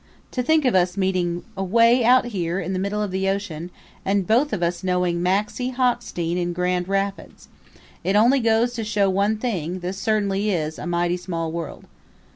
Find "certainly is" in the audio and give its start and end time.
9.99-10.79